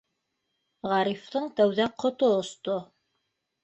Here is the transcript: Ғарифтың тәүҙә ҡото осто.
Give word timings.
Ғарифтың 0.93 1.47
тәүҙә 1.61 1.89
ҡото 2.07 2.35
осто. 2.43 2.83